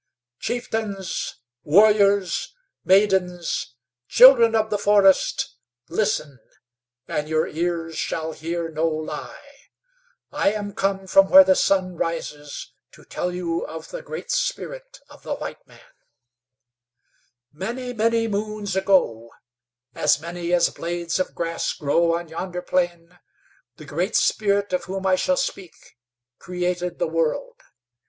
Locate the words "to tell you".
12.93-13.63